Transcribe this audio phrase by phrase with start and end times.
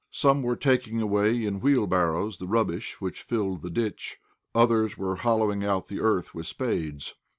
[0.09, 4.17] Some were taking away in wheelbarrows the rubbish which filled the ditch;
[4.55, 7.13] others were hollowing out the earth with spades.